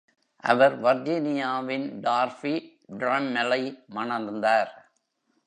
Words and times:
அவர் 0.43 0.81
வர்ஜீனியாவின் 0.81 1.85
டார்பி 2.01 2.53
டிராம்மெலை 2.97 3.61
மணந்தார். 3.95 4.71